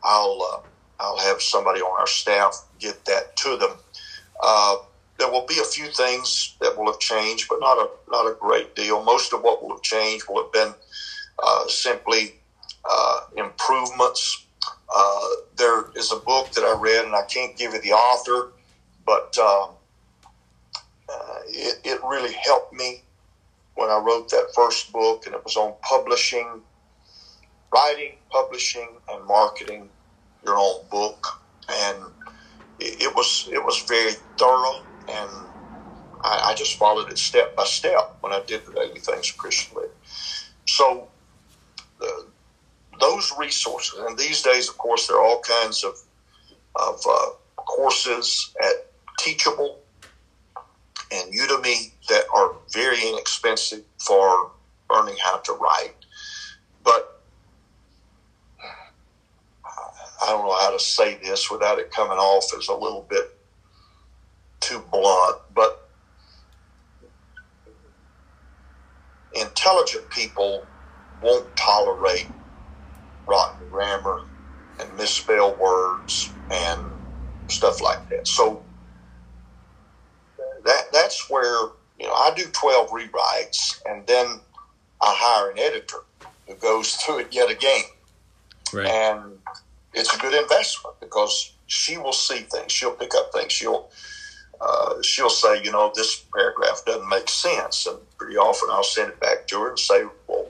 [0.04, 3.72] I'll uh, I'll have somebody on our staff get that to them.
[4.42, 4.78] Uh,
[5.18, 8.36] there will be a few things that will have changed, but not a not a
[8.40, 9.04] great deal.
[9.04, 10.74] Most of what will have changed will have been
[11.44, 12.36] uh, simply
[12.90, 14.46] uh, improvements.
[14.96, 18.54] Uh, there is a book that I read, and I can't give you the author,
[19.06, 19.72] but um,
[21.10, 23.04] uh, it, it really helped me
[23.76, 26.62] when I wrote that first book, and it was on publishing,
[27.74, 29.90] writing, publishing, and marketing
[30.44, 31.26] your own book.
[31.70, 31.98] And
[32.80, 35.32] it, was it was very thorough, and
[36.24, 39.78] I, I, just followed it step by step when I did the daily things Christian.
[40.68, 41.10] So
[43.00, 45.98] those resources, and these days, of course, there are all kinds of
[46.76, 49.80] of uh, courses at Teachable
[51.12, 54.52] and Udemy that are very inexpensive for
[54.90, 55.96] learning how to write.
[56.84, 57.19] But
[60.30, 63.24] I don't know how to say this without it coming off as a little bit
[64.60, 65.90] too blunt, but
[69.34, 70.70] intelligent people
[71.20, 72.30] won't tolerate
[73.28, 74.20] rotten grammar
[74.80, 76.80] and misspell words and
[77.50, 78.28] stuff like that.
[78.28, 78.66] So
[80.66, 81.70] that that's where
[82.00, 84.42] you know I do twelve rewrites and then
[85.02, 85.98] I hire an editor
[86.48, 87.82] who goes through it yet again.
[88.74, 88.88] Right.
[88.88, 89.40] And
[89.94, 92.72] it's a good investment because she will see things.
[92.72, 93.52] She'll pick up things.
[93.52, 93.90] She'll
[94.62, 99.10] uh, she'll say, you know, this paragraph doesn't make sense, and pretty often I'll send
[99.10, 100.48] it back to her and say, well,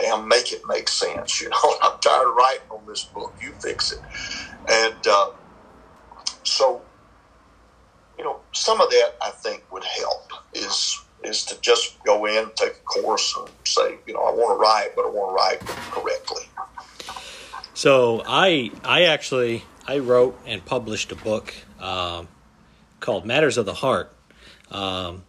[0.00, 1.40] damn, make it make sense.
[1.40, 3.32] You know, I'm tired of writing on this book.
[3.40, 4.00] You fix it.
[4.68, 5.30] And uh,
[6.42, 6.82] so
[8.20, 12.50] you know, some of that I think would help is is to just go in,
[12.54, 15.34] take a course, and say, you know, I want to write, but I want to
[15.34, 16.42] write correctly.
[17.80, 22.28] So I I actually I wrote and published a book um,
[23.00, 24.12] called Matters of the Heart,
[24.70, 25.24] um,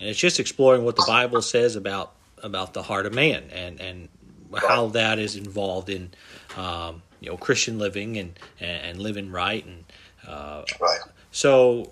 [0.00, 3.80] and it's just exploring what the Bible says about about the heart of man and
[3.80, 4.08] and
[4.52, 6.10] how that is involved in
[6.56, 9.84] um, you know Christian living and and, living right and
[10.26, 10.98] uh, right.
[11.30, 11.84] So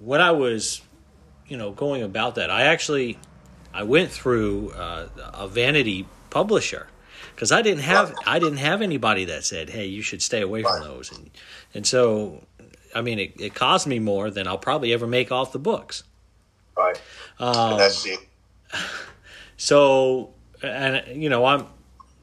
[0.00, 0.82] when I was
[1.46, 3.16] you know going about that, I actually
[3.72, 6.88] I went through uh, a vanity publisher
[7.34, 10.62] because I didn't have I didn't have anybody that said, "Hey, you should stay away
[10.62, 11.30] from those," and
[11.74, 12.42] and so
[12.94, 16.04] I mean, it, it cost me more than I'll probably ever make off the books.
[16.76, 17.00] Right.
[17.38, 18.18] Um, that's it.
[19.58, 21.66] So, and you know, I'm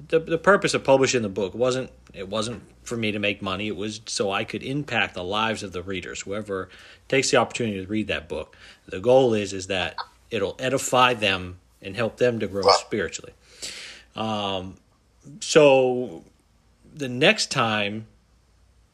[0.09, 3.67] the the purpose of publishing the book wasn't it wasn't for me to make money.
[3.67, 6.67] It was so I could impact the lives of the readers, whoever
[7.07, 8.57] takes the opportunity to read that book.
[8.87, 9.95] The goal is is that
[10.29, 13.31] it'll edify them and help them to grow spiritually.
[14.17, 14.75] Um,
[15.39, 16.23] so
[16.93, 18.07] the next time,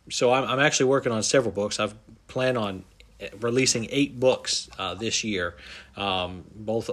[0.10, 1.80] so I'm, I'm actually working on several books.
[1.80, 1.96] I've
[2.28, 2.84] planned on
[3.40, 5.56] releasing eight books uh, this year,
[5.96, 6.90] um, both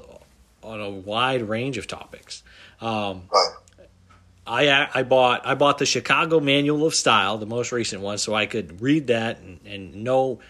[0.63, 2.43] on a wide range of topics.
[2.81, 3.29] Um.
[4.45, 8.35] I I bought I bought the Chicago Manual of Style, the most recent one, so
[8.35, 10.41] I could read that and, and know,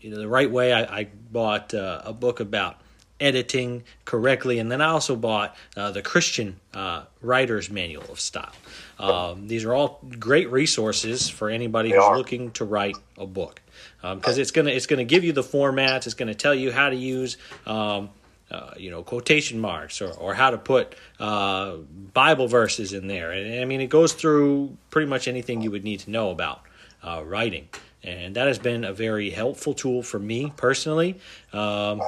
[0.00, 0.72] you know the right way.
[0.72, 2.79] I, I bought uh, a book about
[3.20, 8.52] editing correctly, and then I also bought uh, the Christian uh, Writer's Manual of Style.
[8.98, 12.16] Um, these are all great resources for anybody they who's are.
[12.16, 13.60] looking to write a book
[14.02, 16.06] because um, it's gonna it's gonna give you the formats.
[16.06, 17.36] It's gonna tell you how to use.
[17.66, 18.10] Um,
[18.50, 21.76] uh, you know quotation marks or, or how to put uh,
[22.12, 23.30] Bible verses in there.
[23.30, 26.62] And I mean, it goes through pretty much anything you would need to know about
[27.04, 27.68] uh, writing,
[28.02, 31.20] and that has been a very helpful tool for me personally.
[31.52, 32.02] Um,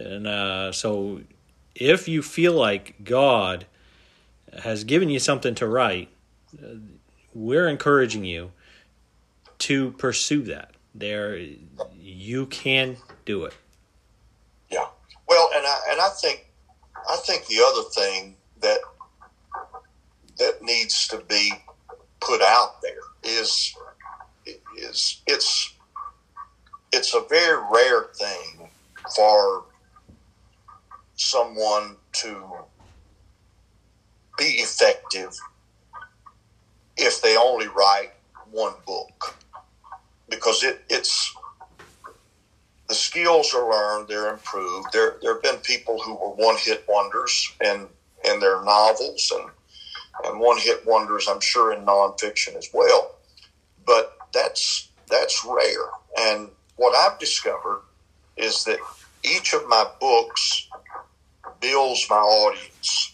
[0.00, 1.20] and uh, so,
[1.74, 3.66] if you feel like God
[4.62, 6.08] has given you something to write,
[6.62, 6.74] uh,
[7.34, 8.52] we're encouraging you
[9.58, 10.72] to pursue that.
[10.94, 11.40] There,
[12.00, 13.54] you can do it.
[14.70, 14.86] Yeah.
[15.28, 16.48] Well, and I and I think
[17.08, 18.78] I think the other thing that
[20.38, 21.52] that needs to be
[22.20, 23.74] put out there is
[24.76, 25.74] is it's
[26.92, 28.68] it's a very rare thing
[29.14, 29.64] for
[31.20, 32.42] someone to
[34.38, 35.30] be effective
[36.96, 38.12] if they only write
[38.50, 39.36] one book
[40.30, 41.34] because it, it's
[42.88, 44.88] the skills are learned, they're improved.
[44.92, 47.86] There, there have been people who were one hit wonders in,
[48.24, 49.50] in their novels and,
[50.24, 53.16] and one hit wonders, I'm sure, in nonfiction as well.
[53.86, 55.88] But that's, that's rare.
[56.18, 57.82] And what I've discovered
[58.36, 58.78] is that
[59.22, 60.66] each of my books
[61.60, 63.12] builds my audience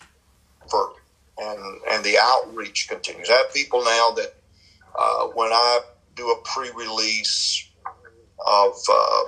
[0.71, 1.01] further
[1.39, 3.29] and, and the outreach continues.
[3.29, 4.35] I have people now that
[4.99, 5.81] uh, when I
[6.15, 7.69] do a pre release
[8.47, 9.21] of uh,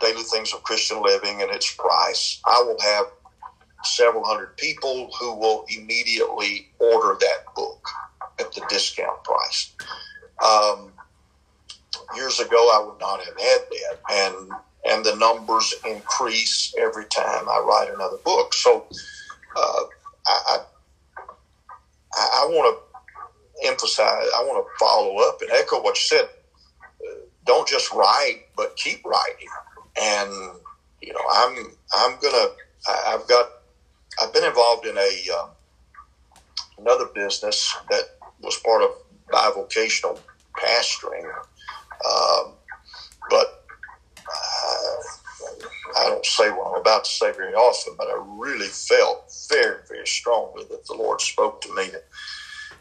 [0.00, 3.06] Daily Things of Christian Living and its price, I will have
[3.84, 7.86] several hundred people who will immediately order that book
[8.38, 9.74] at the discount price.
[10.44, 10.92] Um,
[12.16, 14.52] years ago, I would not have had that, and
[14.84, 18.54] and the numbers increase every time I write another book.
[18.54, 18.84] So,
[19.56, 19.84] uh,
[20.26, 20.58] I, I,
[22.42, 22.76] I want
[23.46, 26.26] to emphasize, I want to follow up and echo what you said.
[27.44, 29.48] Don't just write, but keep writing
[30.00, 30.30] and
[31.00, 31.54] you know i'm
[31.94, 32.46] i'm gonna
[33.06, 33.46] i've got
[34.22, 35.46] i've been involved in a uh,
[36.78, 38.04] another business that
[38.40, 38.90] was part of
[39.32, 40.18] bivocational
[40.58, 41.30] pastoring
[42.10, 42.54] um,
[43.30, 43.48] but
[46.02, 49.78] i don't say what i'm about to say very often but i really felt very
[49.88, 52.00] very strongly that the lord spoke to me to,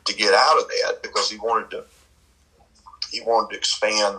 [0.05, 1.85] to get out of that because he wanted to
[3.11, 4.17] he wanted to expand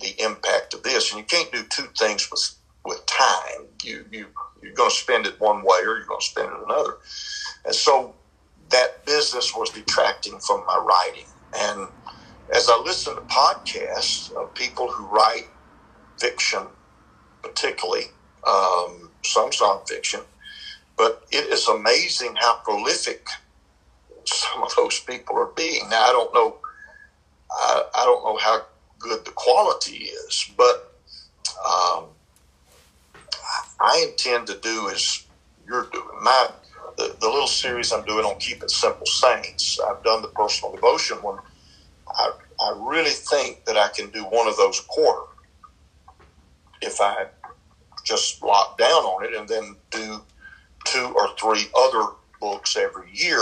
[0.00, 1.12] the impact of this.
[1.12, 3.68] And you can't do two things with with time.
[3.84, 4.26] You you
[4.62, 6.94] you're going to spend it one way or you're going to spend it another.
[7.64, 8.16] And so
[8.70, 11.28] that business was detracting from my writing.
[11.56, 11.88] And
[12.54, 15.50] as I listen to podcasts of people who write
[16.20, 16.68] fiction,
[17.42, 18.04] particularly
[18.46, 20.24] um, some nonfiction,
[20.96, 23.26] but it is amazing how prolific
[24.26, 25.88] some of those people are being.
[25.90, 26.56] Now I don't know.
[27.50, 28.60] I, I don't know how
[28.98, 30.46] good the quality is.
[30.56, 30.76] But
[31.68, 32.10] um,
[33.80, 35.20] I intend to do as
[35.66, 36.06] you're doing.
[36.22, 36.48] My
[36.98, 39.78] the, the little series I'm doing on Keep It Simple Saints.
[39.88, 41.38] I've done the personal devotion one.
[42.08, 42.30] I,
[42.60, 45.22] I really think that I can do one of those a quarter
[46.82, 47.26] if if I
[48.06, 50.22] just lock down on it and then do
[50.84, 52.06] two or three other
[52.40, 53.40] books every year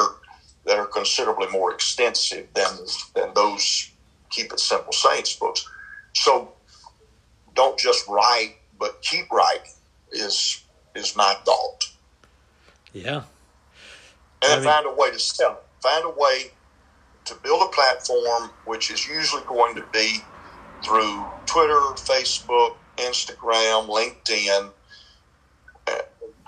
[0.64, 2.72] that are considerably more extensive than
[3.14, 3.90] than those
[4.30, 5.68] keep it simple saints books.
[6.14, 6.52] So
[7.54, 9.70] don't just write, but keep writing
[10.10, 11.84] is is my thought.
[12.92, 13.22] Yeah.
[14.42, 15.82] And I mean, find a way to sell it.
[15.82, 16.50] Find a way
[17.26, 20.20] to build a platform which is usually going to be
[20.84, 24.70] through Twitter, Facebook, Instagram, LinkedIn,
[25.86, 25.98] uh,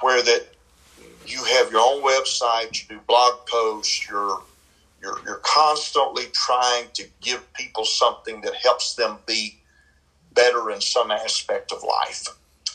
[0.01, 0.47] where that
[1.27, 4.41] you have your own website, you do blog posts, you're
[5.03, 9.59] you're, you're constantly trying to give people something that helps them be
[10.33, 12.27] better in some aspect of life.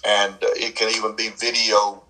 [0.05, 2.03] And uh, it can even be video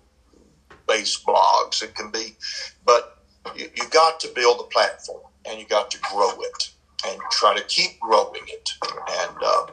[0.86, 1.82] based blogs.
[1.82, 2.36] It can be,
[2.84, 3.24] but
[3.56, 6.70] you, you got to build a platform and you got to grow it
[7.06, 8.70] and try to keep growing it.
[8.82, 9.66] And, uh,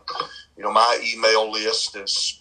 [0.58, 2.40] you know, my email list is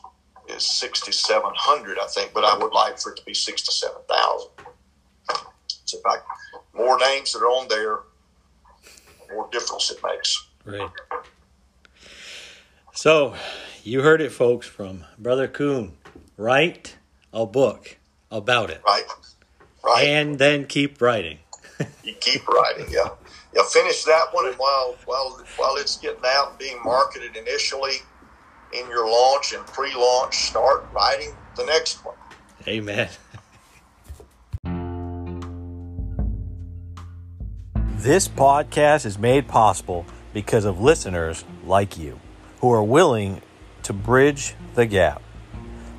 [0.49, 4.49] is 6,700, I think, but I would like for it to be 67,000.
[5.85, 6.25] So, in fact,
[6.75, 7.99] more names that are on there,
[9.31, 10.47] more difference it makes.
[10.65, 10.91] Right.
[12.95, 13.35] So,
[13.85, 15.99] you heard it, folks, from Brother Coon.
[16.37, 16.97] Write
[17.33, 17.99] a book
[18.31, 18.81] about it.
[18.87, 19.05] Right.
[19.85, 20.07] Right.
[20.07, 21.39] And then keep writing.
[22.05, 23.11] you keep writing, yeah.
[23.55, 27.97] Yeah, finish that one, and while while while it's getting out and being marketed initially
[28.73, 32.17] in your launch and pre-launch, start writing the next one.
[32.67, 33.09] Amen.
[37.97, 42.21] This podcast is made possible because of listeners like you
[42.61, 43.43] who are willing
[43.83, 45.23] to bridge the gap.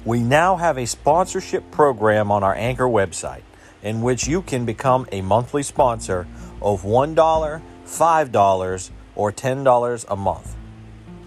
[0.05, 3.41] We now have a sponsorship program on our Anchor website
[3.83, 6.27] in which you can become a monthly sponsor
[6.61, 10.55] of $1, $5, or $10 a month.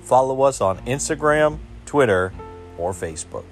[0.02, 2.32] Follow us on Instagram, Twitter,
[2.78, 3.44] or Facebook.